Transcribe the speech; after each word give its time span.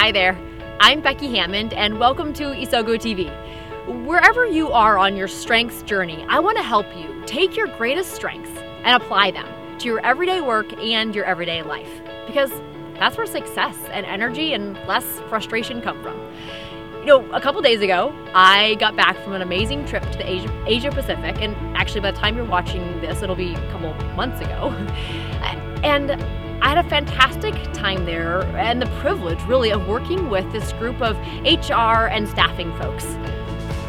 Hi 0.00 0.12
there, 0.12 0.38
I'm 0.78 1.00
Becky 1.00 1.26
Hammond, 1.36 1.72
and 1.72 1.98
welcome 1.98 2.32
to 2.34 2.44
Isogo 2.44 2.94
TV. 2.94 3.26
Wherever 4.06 4.46
you 4.46 4.70
are 4.70 4.96
on 4.96 5.16
your 5.16 5.26
strengths 5.26 5.82
journey, 5.82 6.24
I 6.28 6.38
want 6.38 6.56
to 6.56 6.62
help 6.62 6.86
you 6.96 7.20
take 7.26 7.56
your 7.56 7.66
greatest 7.76 8.12
strengths 8.12 8.56
and 8.84 9.02
apply 9.02 9.32
them 9.32 9.44
to 9.80 9.86
your 9.86 9.98
everyday 10.06 10.40
work 10.40 10.72
and 10.74 11.16
your 11.16 11.24
everyday 11.24 11.64
life. 11.64 11.90
Because 12.28 12.52
that's 12.94 13.16
where 13.16 13.26
success 13.26 13.76
and 13.90 14.06
energy 14.06 14.52
and 14.52 14.76
less 14.86 15.04
frustration 15.28 15.82
come 15.82 16.00
from. 16.00 16.16
You 17.00 17.06
know, 17.06 17.30
a 17.32 17.40
couple 17.40 17.60
days 17.60 17.80
ago, 17.80 18.14
I 18.34 18.76
got 18.76 18.94
back 18.94 19.18
from 19.24 19.32
an 19.32 19.42
amazing 19.42 19.84
trip 19.84 20.04
to 20.12 20.18
the 20.18 20.30
Asia, 20.30 20.64
Asia 20.68 20.90
Pacific, 20.92 21.42
and 21.42 21.56
actually, 21.76 22.02
by 22.02 22.12
the 22.12 22.18
time 22.18 22.36
you're 22.36 22.44
watching 22.44 23.00
this, 23.00 23.20
it'll 23.22 23.34
be 23.34 23.52
a 23.52 23.72
couple 23.72 23.92
months 24.14 24.40
ago. 24.40 24.68
And 25.84 26.10
I 26.60 26.70
had 26.70 26.84
a 26.84 26.88
fantastic 26.88 27.54
time 27.72 28.04
there 28.04 28.42
and 28.56 28.82
the 28.82 28.86
privilege, 29.00 29.40
really, 29.44 29.70
of 29.70 29.86
working 29.86 30.28
with 30.28 30.50
this 30.50 30.72
group 30.72 31.00
of 31.00 31.16
HR 31.44 32.08
and 32.08 32.28
staffing 32.28 32.76
folks. 32.76 33.04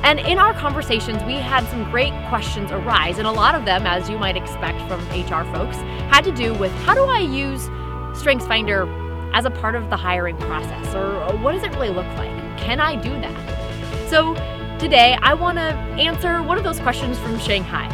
And 0.03 0.19
in 0.19 0.37
our 0.37 0.53
conversations, 0.53 1.21
we 1.23 1.33
had 1.33 1.65
some 1.65 1.83
great 1.89 2.13
questions 2.29 2.71
arise, 2.71 3.17
and 3.17 3.27
a 3.27 3.31
lot 3.31 3.55
of 3.55 3.65
them, 3.65 3.85
as 3.85 4.09
you 4.09 4.17
might 4.17 4.37
expect 4.37 4.79
from 4.87 5.01
HR 5.09 5.43
folks, 5.53 5.77
had 6.11 6.21
to 6.21 6.31
do 6.31 6.53
with 6.53 6.71
how 6.83 6.93
do 6.93 7.05
I 7.05 7.19
use 7.19 7.67
StrengthsFinder 8.13 9.33
as 9.33 9.45
a 9.45 9.51
part 9.51 9.75
of 9.75 9.89
the 9.89 9.97
hiring 9.97 10.37
process, 10.37 10.95
or 10.95 11.35
what 11.37 11.53
does 11.53 11.63
it 11.63 11.71
really 11.71 11.89
look 11.89 12.07
like? 12.17 12.29
Can 12.57 12.79
I 12.79 12.95
do 12.95 13.09
that? 13.09 14.09
So 14.09 14.35
today, 14.77 15.17
I 15.21 15.33
want 15.33 15.57
to 15.57 15.73
answer 15.99 16.41
one 16.43 16.57
of 16.57 16.63
those 16.63 16.79
questions 16.79 17.17
from 17.17 17.39
Shanghai, 17.39 17.87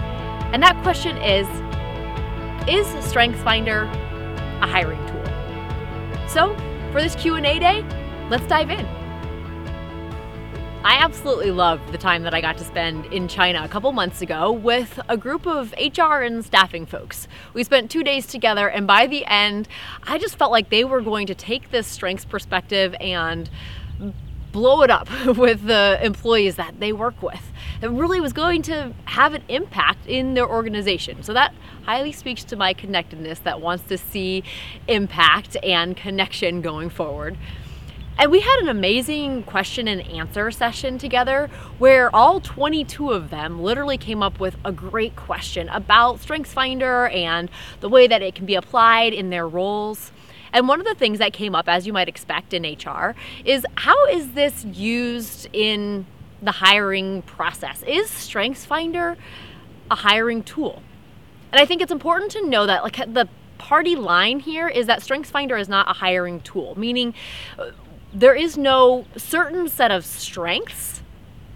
and 0.53 0.61
that 0.61 0.81
question 0.83 1.17
is: 1.17 1.47
Is 2.67 2.85
StrengthsFinder 3.11 4.04
a 4.61 4.67
hiring 4.67 4.99
tool? 5.07 5.25
So 6.27 6.55
for 6.91 7.01
this 7.01 7.15
Q&A 7.15 7.59
day, 7.59 7.83
let's 8.29 8.45
dive 8.47 8.69
in. 8.69 8.85
I 10.85 10.97
absolutely 10.97 11.49
loved 11.49 11.91
the 11.91 11.97
time 11.97 12.21
that 12.23 12.35
I 12.35 12.41
got 12.41 12.59
to 12.59 12.63
spend 12.63 13.07
in 13.07 13.27
China 13.27 13.63
a 13.63 13.67
couple 13.67 13.91
months 13.91 14.21
ago 14.21 14.51
with 14.51 14.99
a 15.09 15.17
group 15.17 15.47
of 15.47 15.73
HR 15.73 16.21
and 16.21 16.45
staffing 16.45 16.85
folks. 16.85 17.27
We 17.55 17.63
spent 17.63 17.89
two 17.89 18.03
days 18.03 18.27
together, 18.27 18.69
and 18.69 18.85
by 18.85 19.07
the 19.07 19.25
end, 19.25 19.67
I 20.03 20.19
just 20.19 20.37
felt 20.37 20.51
like 20.51 20.69
they 20.69 20.83
were 20.83 21.01
going 21.01 21.25
to 21.25 21.33
take 21.33 21.71
this 21.71 21.87
strengths 21.87 22.23
perspective 22.23 22.93
and 23.01 23.49
blow 24.55 24.83
it 24.83 24.89
up 24.89 25.09
with 25.37 25.65
the 25.65 25.99
employees 26.01 26.55
that 26.55 26.79
they 26.79 26.93
work 26.93 27.21
with. 27.21 27.51
It 27.81 27.89
really 27.89 28.21
was 28.21 28.31
going 28.31 28.61
to 28.63 28.93
have 29.03 29.33
an 29.33 29.43
impact 29.49 30.07
in 30.07 30.33
their 30.33 30.49
organization. 30.49 31.23
So 31.23 31.33
that 31.33 31.53
highly 31.83 32.13
speaks 32.13 32.45
to 32.45 32.55
my 32.55 32.73
connectedness 32.73 33.39
that 33.39 33.59
wants 33.59 33.83
to 33.89 33.97
see 33.97 34.45
impact 34.87 35.57
and 35.61 35.97
connection 35.97 36.61
going 36.61 36.89
forward. 36.89 37.37
And 38.17 38.31
we 38.31 38.39
had 38.39 38.59
an 38.61 38.69
amazing 38.69 39.43
question 39.43 39.89
and 39.89 40.01
answer 40.07 40.49
session 40.51 40.97
together 40.97 41.49
where 41.77 42.15
all 42.15 42.39
22 42.39 43.11
of 43.11 43.29
them 43.29 43.61
literally 43.61 43.97
came 43.97 44.23
up 44.23 44.39
with 44.39 44.55
a 44.63 44.71
great 44.71 45.17
question 45.17 45.67
about 45.67 46.19
StrengthsFinder 46.21 47.13
and 47.13 47.51
the 47.81 47.89
way 47.89 48.07
that 48.07 48.21
it 48.21 48.33
can 48.33 48.45
be 48.45 48.55
applied 48.55 49.13
in 49.13 49.31
their 49.31 49.45
roles. 49.45 50.13
And 50.53 50.67
one 50.67 50.79
of 50.79 50.85
the 50.85 50.95
things 50.95 51.19
that 51.19 51.33
came 51.33 51.55
up, 51.55 51.67
as 51.67 51.85
you 51.85 51.93
might 51.93 52.07
expect 52.07 52.53
in 52.53 52.63
HR, 52.63 53.15
is 53.43 53.65
how 53.75 54.05
is 54.07 54.31
this 54.31 54.65
used 54.65 55.47
in 55.53 56.05
the 56.41 56.51
hiring 56.51 57.21
process? 57.23 57.83
Is 57.83 58.09
StrengthsFinder 58.09 59.17
a 59.91 59.95
hiring 59.95 60.43
tool? 60.43 60.81
And 61.51 61.59
I 61.59 61.65
think 61.65 61.81
it's 61.81 61.91
important 61.91 62.31
to 62.33 62.47
know 62.47 62.65
that 62.65 62.83
like 62.83 62.97
the 62.97 63.27
party 63.57 63.95
line 63.95 64.39
here 64.39 64.67
is 64.67 64.87
that 64.87 64.99
StrengthsFinder 64.99 65.59
is 65.59 65.69
not 65.69 65.89
a 65.89 65.93
hiring 65.93 66.41
tool, 66.41 66.77
meaning 66.77 67.13
uh, 67.57 67.71
there 68.13 68.35
is 68.35 68.57
no 68.57 69.05
certain 69.17 69.67
set 69.67 69.91
of 69.91 70.05
strengths 70.05 71.01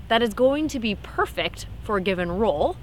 that 0.07 0.21
is 0.21 0.33
going 0.33 0.67
to 0.67 0.79
be 0.79 0.95
perfect 0.95 1.67
for 1.83 1.97
a 1.97 2.01
given 2.01 2.31
role. 2.31 2.77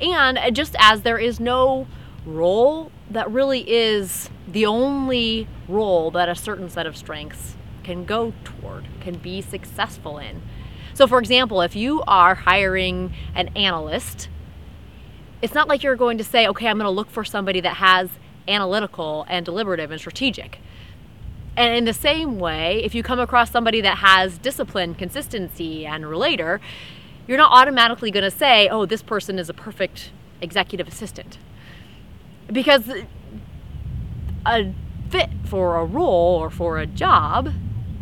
And 0.00 0.38
uh, 0.38 0.50
just 0.50 0.76
as 0.78 1.02
there 1.02 1.18
is 1.18 1.40
no 1.40 1.86
role 2.28 2.92
that 3.10 3.30
really 3.30 3.68
is 3.68 4.30
the 4.46 4.66
only 4.66 5.48
role 5.68 6.10
that 6.10 6.28
a 6.28 6.34
certain 6.34 6.68
set 6.68 6.86
of 6.86 6.96
strengths 6.96 7.56
can 7.82 8.04
go 8.04 8.32
toward, 8.44 8.86
can 9.00 9.16
be 9.18 9.40
successful 9.40 10.18
in. 10.18 10.42
So, 10.94 11.06
for 11.06 11.18
example, 11.18 11.62
if 11.62 11.76
you 11.76 12.02
are 12.06 12.34
hiring 12.34 13.14
an 13.34 13.48
analyst, 13.56 14.28
it's 15.40 15.54
not 15.54 15.68
like 15.68 15.82
you're 15.82 15.96
going 15.96 16.18
to 16.18 16.24
say, 16.24 16.46
okay, 16.48 16.66
I'm 16.66 16.76
going 16.78 16.86
to 16.86 16.90
look 16.90 17.10
for 17.10 17.24
somebody 17.24 17.60
that 17.60 17.76
has 17.76 18.10
analytical 18.46 19.24
and 19.28 19.44
deliberative 19.44 19.90
and 19.90 20.00
strategic. 20.00 20.58
And 21.56 21.76
in 21.76 21.84
the 21.84 21.92
same 21.92 22.38
way, 22.38 22.82
if 22.84 22.94
you 22.94 23.02
come 23.02 23.20
across 23.20 23.50
somebody 23.50 23.80
that 23.80 23.98
has 23.98 24.38
discipline, 24.38 24.94
consistency, 24.94 25.86
and 25.86 26.08
relator, 26.08 26.60
you're 27.26 27.38
not 27.38 27.52
automatically 27.52 28.10
going 28.10 28.24
to 28.24 28.30
say, 28.30 28.68
oh, 28.68 28.86
this 28.86 29.02
person 29.02 29.38
is 29.38 29.48
a 29.48 29.54
perfect 29.54 30.10
executive 30.40 30.88
assistant. 30.88 31.38
Because 32.50 32.90
a 34.46 34.74
fit 35.10 35.30
for 35.44 35.76
a 35.76 35.84
role 35.84 36.36
or 36.36 36.50
for 36.50 36.78
a 36.78 36.86
job 36.86 37.52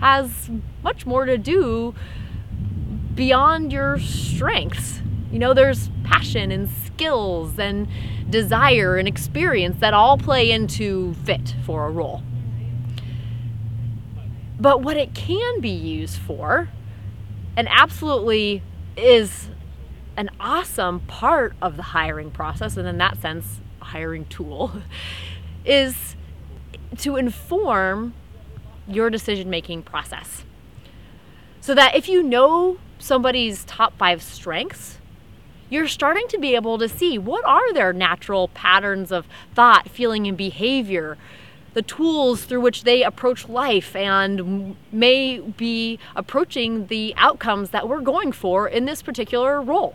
has 0.00 0.50
much 0.82 1.06
more 1.06 1.24
to 1.24 1.38
do 1.38 1.94
beyond 3.14 3.72
your 3.72 3.98
strengths. 3.98 5.00
You 5.32 5.38
know, 5.38 5.54
there's 5.54 5.90
passion 6.04 6.52
and 6.52 6.68
skills 6.68 7.58
and 7.58 7.88
desire 8.30 8.96
and 8.96 9.08
experience 9.08 9.78
that 9.80 9.94
all 9.94 10.18
play 10.18 10.50
into 10.50 11.14
fit 11.24 11.54
for 11.64 11.86
a 11.86 11.90
role. 11.90 12.22
But 14.58 14.82
what 14.82 14.96
it 14.96 15.14
can 15.14 15.60
be 15.60 15.70
used 15.70 16.18
for, 16.18 16.68
and 17.56 17.68
absolutely 17.70 18.62
is 18.96 19.50
an 20.16 20.30
awesome 20.40 21.00
part 21.00 21.54
of 21.60 21.76
the 21.76 21.82
hiring 21.82 22.30
process, 22.30 22.76
and 22.76 22.88
in 22.88 22.98
that 22.98 23.20
sense, 23.20 23.60
hiring 23.86 24.26
tool, 24.26 24.72
is 25.64 26.16
to 26.98 27.16
inform 27.16 28.14
your 28.88 29.10
decision 29.10 29.50
making 29.50 29.82
process. 29.82 30.44
So 31.60 31.74
that 31.74 31.96
if 31.96 32.08
you 32.08 32.22
know 32.22 32.78
somebody's 32.98 33.64
top 33.64 33.96
five 33.98 34.22
strengths, 34.22 34.98
you're 35.69 35.88
starting 35.88 36.28
to 36.28 36.38
be 36.38 36.54
able 36.54 36.78
to 36.78 36.88
see 36.88 37.19
what 37.19 37.44
are 37.44 37.72
their 37.72 37.92
natural 37.92 38.48
patterns 38.48 39.10
of 39.10 39.26
thought, 39.54 39.88
feeling, 39.88 40.26
and 40.28 40.36
behavior 40.36 41.19
the 41.76 41.82
tools 41.82 42.44
through 42.44 42.62
which 42.62 42.84
they 42.84 43.02
approach 43.02 43.50
life 43.50 43.94
and 43.94 44.75
may 44.91 45.38
be 45.41 45.98
approaching 46.14 46.86
the 46.86 47.12
outcomes 47.19 47.69
that 47.69 47.86
we're 47.86 48.00
going 48.00 48.32
for 48.32 48.66
in 48.66 48.86
this 48.86 49.02
particular 49.02 49.60
role. 49.60 49.94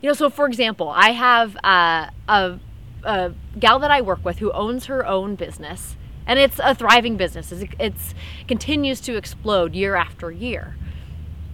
You 0.00 0.08
know, 0.08 0.14
so 0.14 0.30
for 0.30 0.46
example, 0.46 0.88
I 0.88 1.10
have 1.10 1.58
uh, 1.62 2.08
a, 2.26 2.58
a 3.04 3.34
gal 3.58 3.78
that 3.78 3.90
I 3.90 4.00
work 4.00 4.24
with 4.24 4.38
who 4.38 4.50
owns 4.52 4.86
her 4.86 5.06
own 5.06 5.34
business, 5.34 5.96
and 6.26 6.38
it's 6.38 6.58
a 6.62 6.74
thriving 6.74 7.16
business. 7.16 7.52
It's, 7.52 7.64
it's 7.78 8.14
continues 8.48 9.00
to 9.02 9.16
explode 9.16 9.74
year 9.74 9.94
after 9.94 10.30
year. 10.30 10.76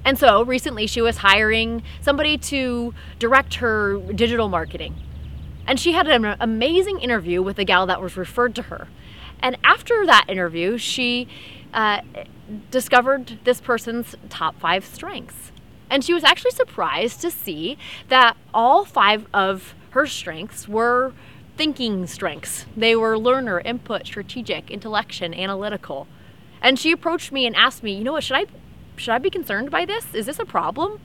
And 0.04 0.18
so 0.18 0.42
recently 0.44 0.86
she 0.86 1.00
was 1.00 1.18
hiring 1.18 1.82
somebody 2.00 2.38
to 2.38 2.94
direct 3.18 3.56
her 3.56 3.98
digital 3.98 4.48
marketing. 4.48 4.94
And 5.66 5.78
she 5.78 5.92
had 5.92 6.08
an 6.08 6.36
amazing 6.40 7.00
interview 7.00 7.42
with 7.42 7.58
a 7.58 7.64
gal 7.64 7.86
that 7.86 8.00
was 8.00 8.16
referred 8.16 8.54
to 8.56 8.62
her. 8.62 8.88
And 9.40 9.56
after 9.62 10.06
that 10.06 10.24
interview, 10.28 10.78
she 10.78 11.28
uh, 11.72 12.00
discovered 12.70 13.38
this 13.44 13.60
person's 13.60 14.16
top 14.28 14.58
five 14.58 14.84
strengths. 14.84 15.52
And 15.88 16.04
she 16.04 16.14
was 16.14 16.24
actually 16.24 16.52
surprised 16.52 17.20
to 17.20 17.30
see 17.30 17.76
that 18.08 18.36
all 18.54 18.84
five 18.84 19.26
of 19.34 19.74
her 19.90 20.06
strengths 20.06 20.68
were 20.68 21.12
thinking 21.60 22.06
strengths. 22.06 22.64
They 22.74 22.96
were 22.96 23.18
learner, 23.18 23.60
input, 23.60 24.06
strategic, 24.06 24.70
intellection, 24.70 25.34
analytical. 25.34 26.06
And 26.62 26.78
she 26.78 26.90
approached 26.90 27.32
me 27.32 27.44
and 27.44 27.54
asked 27.54 27.82
me, 27.82 27.92
you 27.92 28.02
know 28.02 28.12
what, 28.12 28.24
should 28.24 28.38
I 28.38 28.46
should 28.96 29.12
I 29.12 29.18
be 29.18 29.28
concerned 29.28 29.70
by 29.70 29.84
this? 29.84 30.06
Is 30.14 30.24
this 30.24 30.38
a 30.38 30.46
problem? 30.46 31.00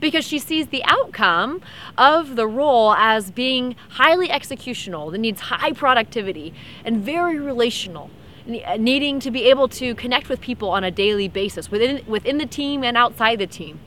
because 0.00 0.24
she 0.24 0.38
sees 0.38 0.68
the 0.68 0.84
outcome 0.84 1.62
of 1.96 2.36
the 2.36 2.46
role 2.46 2.92
as 2.94 3.30
being 3.30 3.74
highly 3.90 4.28
executional, 4.28 5.10
that 5.10 5.18
needs 5.18 5.40
high 5.40 5.72
productivity 5.72 6.52
and 6.84 7.02
very 7.02 7.38
relational 7.38 8.10
uh, 8.46 8.76
needing 8.76 9.18
to 9.18 9.30
be 9.30 9.48
able 9.48 9.66
to 9.66 9.94
connect 9.94 10.28
with 10.28 10.40
people 10.40 10.68
on 10.68 10.84
a 10.84 10.90
daily 10.90 11.26
basis 11.26 11.70
within 11.70 12.04
within 12.06 12.38
the 12.38 12.46
team 12.46 12.84
and 12.84 12.96
outside 12.96 13.38
the 13.38 13.46
team. 13.46 13.80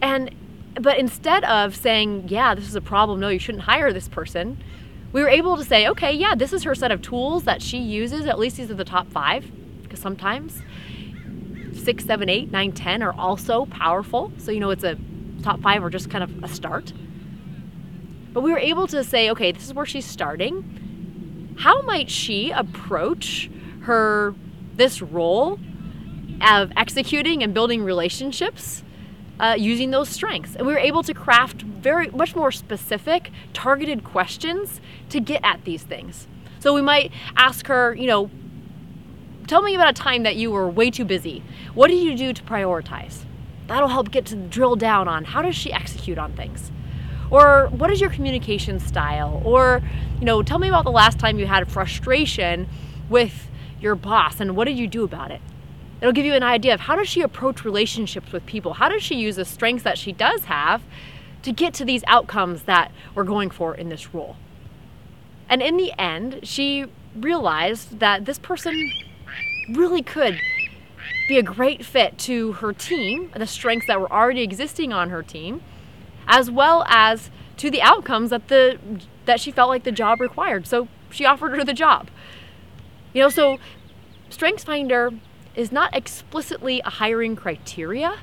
And 0.00 0.34
but 0.80 0.98
instead 0.98 1.44
of 1.44 1.76
saying, 1.76 2.28
yeah, 2.28 2.54
this 2.54 2.68
is 2.68 2.74
a 2.74 2.80
problem, 2.80 3.20
no, 3.20 3.28
you 3.28 3.38
shouldn't 3.38 3.64
hire 3.64 3.92
this 3.92 4.08
person, 4.08 4.62
we 5.12 5.22
were 5.22 5.28
able 5.28 5.56
to 5.56 5.64
say, 5.64 5.88
okay, 5.88 6.12
yeah, 6.12 6.34
this 6.34 6.52
is 6.52 6.62
her 6.64 6.74
set 6.74 6.90
of 6.90 7.00
tools 7.00 7.44
that 7.44 7.62
she 7.62 7.78
uses, 7.78 8.26
at 8.26 8.38
least 8.38 8.56
these 8.56 8.70
are 8.70 8.74
the 8.74 8.84
top 8.84 9.10
5 9.10 9.50
because 9.82 10.00
sometimes 10.00 10.62
six, 11.88 12.04
seven, 12.04 12.28
eight, 12.28 12.50
nine, 12.50 12.72
ten 12.72 13.02
are 13.02 13.14
also 13.14 13.64
powerful. 13.66 14.32
So, 14.36 14.50
you 14.50 14.60
know, 14.60 14.70
it's 14.70 14.84
a 14.84 14.98
top 15.42 15.60
five 15.62 15.82
or 15.82 15.90
just 15.90 16.10
kind 16.10 16.24
of 16.24 16.44
a 16.44 16.48
start. 16.48 16.92
But 18.32 18.42
we 18.42 18.50
were 18.50 18.58
able 18.58 18.86
to 18.88 19.02
say, 19.02 19.30
okay, 19.30 19.52
this 19.52 19.64
is 19.64 19.74
where 19.74 19.86
she's 19.86 20.04
starting. 20.04 21.56
How 21.58 21.82
might 21.82 22.10
she 22.10 22.50
approach 22.50 23.50
her 23.82 24.34
this 24.74 25.00
role 25.00 25.58
of 26.42 26.70
executing 26.76 27.42
and 27.42 27.54
building 27.54 27.82
relationships 27.82 28.82
uh, 29.40 29.54
using 29.58 29.90
those 29.90 30.08
strengths. 30.08 30.56
And 30.56 30.66
we 30.66 30.72
were 30.72 30.78
able 30.78 31.02
to 31.02 31.14
craft 31.14 31.62
very 31.62 32.08
much 32.10 32.34
more 32.34 32.50
specific, 32.50 33.30
targeted 33.52 34.04
questions 34.04 34.80
to 35.10 35.20
get 35.20 35.40
at 35.44 35.64
these 35.64 35.82
things. 35.82 36.26
So 36.60 36.74
we 36.74 36.82
might 36.82 37.12
ask 37.36 37.66
her, 37.68 37.94
you 37.94 38.06
know, 38.06 38.30
tell 39.46 39.62
me 39.62 39.74
about 39.74 39.90
a 39.90 39.92
time 39.92 40.24
that 40.24 40.36
you 40.36 40.50
were 40.50 40.68
way 40.68 40.90
too 40.90 41.04
busy. 41.04 41.42
What 41.74 41.88
did 41.88 42.02
you 42.02 42.16
do 42.16 42.32
to 42.32 42.42
prioritize? 42.42 43.24
That'll 43.68 43.88
help 43.88 44.10
get 44.10 44.26
to 44.26 44.36
drill 44.36 44.76
down 44.76 45.08
on 45.08 45.24
how 45.24 45.42
does 45.42 45.54
she 45.54 45.72
execute 45.72 46.18
on 46.18 46.32
things. 46.32 46.72
Or 47.30 47.68
what 47.68 47.90
is 47.90 48.00
your 48.00 48.10
communication 48.10 48.80
style? 48.80 49.42
Or, 49.44 49.82
you 50.18 50.24
know, 50.24 50.42
tell 50.42 50.58
me 50.58 50.68
about 50.68 50.84
the 50.84 50.90
last 50.90 51.18
time 51.18 51.38
you 51.38 51.46
had 51.46 51.70
frustration 51.70 52.68
with 53.08 53.48
your 53.80 53.94
boss 53.94 54.40
and 54.40 54.56
what 54.56 54.64
did 54.64 54.78
you 54.78 54.86
do 54.86 55.04
about 55.04 55.30
it? 55.30 55.40
It'll 56.00 56.12
give 56.12 56.24
you 56.24 56.34
an 56.34 56.42
idea 56.42 56.74
of 56.74 56.80
how 56.80 56.96
does 56.96 57.08
she 57.08 57.22
approach 57.22 57.64
relationships 57.64 58.32
with 58.32 58.46
people? 58.46 58.74
How 58.74 58.88
does 58.88 59.02
she 59.02 59.16
use 59.16 59.36
the 59.36 59.44
strengths 59.44 59.82
that 59.84 59.98
she 59.98 60.12
does 60.12 60.44
have 60.44 60.82
to 61.42 61.52
get 61.52 61.74
to 61.74 61.84
these 61.84 62.04
outcomes 62.06 62.62
that 62.62 62.92
we're 63.14 63.24
going 63.24 63.50
for 63.50 63.74
in 63.74 63.88
this 63.88 64.14
role? 64.14 64.36
And 65.48 65.62
in 65.62 65.76
the 65.76 65.92
end, 65.98 66.40
she 66.42 66.86
realized 67.16 67.98
that 67.98 68.26
this 68.26 68.38
person 68.38 68.92
really 69.70 70.02
could 70.02 70.40
be 71.28 71.38
a 71.38 71.42
great 71.42 71.84
fit 71.84 72.16
to 72.18 72.52
her 72.52 72.72
team, 72.72 73.30
the 73.36 73.46
strengths 73.46 73.86
that 73.86 74.00
were 74.00 74.10
already 74.12 74.42
existing 74.42 74.92
on 74.92 75.10
her 75.10 75.22
team, 75.22 75.62
as 76.26 76.50
well 76.50 76.84
as 76.88 77.30
to 77.56 77.70
the 77.70 77.82
outcomes 77.82 78.30
that 78.30 78.48
the 78.48 78.78
that 79.24 79.40
she 79.40 79.50
felt 79.50 79.68
like 79.68 79.84
the 79.84 79.92
job 79.92 80.20
required. 80.20 80.66
So 80.66 80.88
she 81.10 81.24
offered 81.24 81.54
her 81.56 81.64
the 81.64 81.74
job. 81.74 82.08
You 83.12 83.22
know, 83.22 83.28
so 83.28 83.58
StrengthsFinder 84.30 85.18
is 85.58 85.72
not 85.72 85.94
explicitly 85.94 86.80
a 86.84 86.90
hiring 86.90 87.34
criteria, 87.34 88.16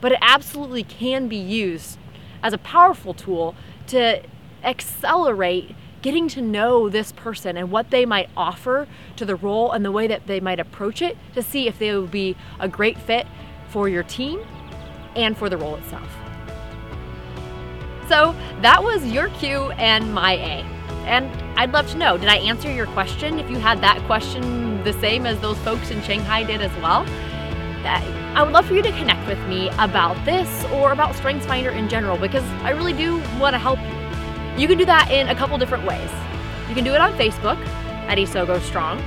but 0.00 0.12
it 0.12 0.18
absolutely 0.22 0.84
can 0.84 1.26
be 1.26 1.36
used 1.36 1.98
as 2.44 2.52
a 2.52 2.58
powerful 2.58 3.12
tool 3.12 3.56
to 3.88 4.22
accelerate 4.62 5.74
getting 6.00 6.28
to 6.28 6.40
know 6.40 6.88
this 6.88 7.10
person 7.10 7.56
and 7.56 7.72
what 7.72 7.90
they 7.90 8.06
might 8.06 8.30
offer 8.36 8.86
to 9.16 9.24
the 9.24 9.34
role 9.34 9.72
and 9.72 9.84
the 9.84 9.90
way 9.90 10.06
that 10.06 10.28
they 10.28 10.38
might 10.38 10.60
approach 10.60 11.02
it 11.02 11.16
to 11.34 11.42
see 11.42 11.66
if 11.66 11.78
they 11.80 11.92
would 11.96 12.12
be 12.12 12.36
a 12.60 12.68
great 12.68 12.98
fit 12.98 13.26
for 13.68 13.88
your 13.88 14.04
team 14.04 14.40
and 15.16 15.36
for 15.36 15.48
the 15.48 15.56
role 15.56 15.74
itself. 15.74 16.08
So 18.08 18.32
that 18.60 18.84
was 18.84 19.04
your 19.06 19.28
Q 19.30 19.72
and 19.72 20.14
my 20.14 20.34
A. 20.34 20.62
And 21.06 21.26
I'd 21.58 21.72
love 21.72 21.90
to 21.90 21.96
know 21.96 22.16
did 22.16 22.28
I 22.28 22.36
answer 22.36 22.70
your 22.72 22.86
question? 22.88 23.40
If 23.40 23.50
you 23.50 23.56
had 23.56 23.80
that 23.80 23.98
question 24.06 24.73
the 24.84 24.92
same 24.94 25.26
as 25.26 25.40
those 25.40 25.58
folks 25.58 25.90
in 25.90 26.02
Shanghai 26.02 26.44
did 26.44 26.60
as 26.60 26.74
well, 26.82 27.06
I 27.86 28.42
would 28.42 28.52
love 28.52 28.66
for 28.66 28.74
you 28.74 28.82
to 28.82 28.90
connect 28.92 29.26
with 29.28 29.38
me 29.46 29.68
about 29.78 30.22
this 30.24 30.64
or 30.72 30.92
about 30.92 31.14
StrengthsFinder 31.14 31.72
in 31.72 31.88
general 31.88 32.16
because 32.16 32.42
I 32.62 32.70
really 32.70 32.92
do 32.92 33.18
want 33.38 33.54
to 33.54 33.58
help 33.58 33.78
you. 33.78 34.60
You 34.60 34.66
can 34.66 34.76
do 34.76 34.84
that 34.86 35.10
in 35.10 35.28
a 35.28 35.34
couple 35.34 35.56
different 35.58 35.84
ways. 35.86 36.10
You 36.68 36.74
can 36.74 36.82
do 36.82 36.94
it 36.94 37.00
on 37.00 37.12
Facebook 37.12 37.58
at 38.08 38.18
Isogo 38.18 38.60
Strong. 38.60 39.02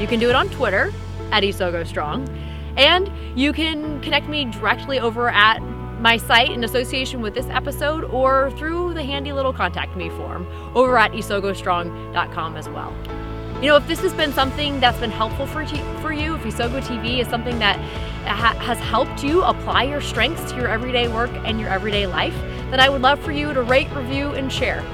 You 0.00 0.06
can 0.06 0.20
do 0.20 0.28
it 0.28 0.36
on 0.36 0.48
Twitter 0.50 0.92
at 1.32 1.42
Isogo 1.42 1.84
Strong. 1.86 2.28
And 2.76 3.10
you 3.36 3.52
can 3.52 4.00
connect 4.00 4.28
me 4.28 4.44
directly 4.44 5.00
over 5.00 5.28
at 5.30 5.60
my 6.00 6.16
site 6.16 6.52
in 6.52 6.62
association 6.62 7.20
with 7.20 7.34
this 7.34 7.46
episode 7.46 8.04
or 8.04 8.52
through 8.52 8.94
the 8.94 9.02
handy 9.02 9.32
little 9.32 9.52
contact 9.52 9.96
me 9.96 10.08
form 10.10 10.46
over 10.76 10.96
at 10.96 11.10
isogostrong.com 11.10 12.56
as 12.56 12.68
well. 12.68 13.17
You 13.60 13.66
know, 13.66 13.76
if 13.76 13.88
this 13.88 13.98
has 14.02 14.14
been 14.14 14.32
something 14.32 14.78
that's 14.78 15.00
been 15.00 15.10
helpful 15.10 15.44
for, 15.44 15.64
t- 15.64 15.82
for 16.00 16.12
you, 16.12 16.36
if 16.36 16.42
Isogo 16.42 16.80
TV 16.80 17.18
is 17.18 17.26
something 17.26 17.58
that 17.58 17.76
ha- 18.24 18.56
has 18.60 18.78
helped 18.78 19.24
you 19.24 19.42
apply 19.42 19.82
your 19.82 20.00
strengths 20.00 20.52
to 20.52 20.56
your 20.56 20.68
everyday 20.68 21.08
work 21.08 21.30
and 21.44 21.58
your 21.58 21.68
everyday 21.68 22.06
life, 22.06 22.36
then 22.70 22.78
I 22.78 22.88
would 22.88 23.02
love 23.02 23.18
for 23.18 23.32
you 23.32 23.52
to 23.52 23.62
rate, 23.62 23.90
review, 23.90 24.30
and 24.30 24.52
share. 24.52 24.84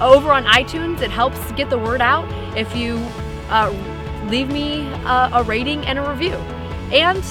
Over 0.00 0.30
on 0.30 0.44
iTunes, 0.44 1.00
it 1.00 1.10
helps 1.10 1.50
get 1.52 1.68
the 1.68 1.78
word 1.78 2.00
out 2.00 2.28
if 2.56 2.76
you 2.76 2.98
uh, 3.48 3.70
leave 4.28 4.48
me 4.50 4.86
a, 5.04 5.30
a 5.34 5.42
rating 5.42 5.84
and 5.86 5.98
a 5.98 6.08
review. 6.08 6.36
And 6.92 7.24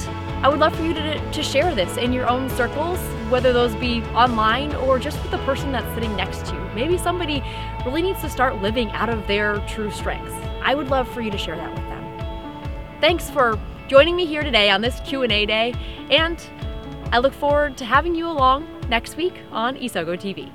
I 0.44 0.50
would 0.50 0.58
love 0.58 0.76
for 0.76 0.82
you 0.82 0.92
to, 0.92 1.30
to 1.30 1.42
share 1.42 1.74
this 1.74 1.96
in 1.96 2.12
your 2.12 2.28
own 2.28 2.50
circles, 2.50 2.98
whether 3.32 3.50
those 3.50 3.74
be 3.76 4.02
online 4.14 4.74
or 4.74 4.98
just 4.98 5.20
with 5.22 5.30
the 5.30 5.38
person 5.38 5.72
that's 5.72 5.92
sitting 5.94 6.14
next 6.16 6.44
to 6.44 6.54
you. 6.54 6.60
Maybe 6.74 6.98
somebody 6.98 7.42
really 7.86 8.02
needs 8.02 8.20
to 8.20 8.28
start 8.28 8.60
living 8.60 8.90
out 8.90 9.08
of 9.08 9.26
their 9.26 9.56
true 9.66 9.90
strengths. 9.90 10.34
I 10.62 10.74
would 10.74 10.88
love 10.88 11.08
for 11.08 11.22
you 11.22 11.30
to 11.30 11.38
share 11.38 11.56
that 11.56 11.70
with 11.70 11.88
them. 11.88 13.00
Thanks 13.00 13.30
for 13.30 13.58
joining 13.88 14.16
me 14.16 14.26
here 14.26 14.42
today 14.42 14.68
on 14.68 14.82
this 14.82 15.00
Q&A 15.00 15.46
day, 15.46 15.72
and 16.10 16.38
I 17.10 17.20
look 17.20 17.32
forward 17.32 17.78
to 17.78 17.86
having 17.86 18.14
you 18.14 18.28
along 18.28 18.68
next 18.90 19.16
week 19.16 19.40
on 19.50 19.76
Isogo 19.76 20.14
TV. 20.18 20.52